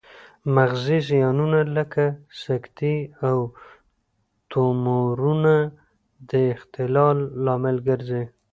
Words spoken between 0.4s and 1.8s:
مغزي زیانونه